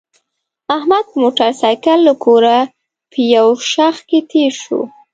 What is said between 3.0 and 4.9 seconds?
په یو شخ کې تېر شو.